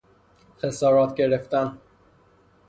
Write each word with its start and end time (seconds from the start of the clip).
خسارات 0.57 1.15
گرفتن 1.15 1.77